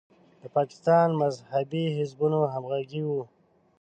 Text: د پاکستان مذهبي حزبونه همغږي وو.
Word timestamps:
د 0.41 0.43
پاکستان 0.55 1.07
مذهبي 1.21 1.83
حزبونه 1.95 2.39
همغږي 2.53 3.01
وو. 3.05 3.21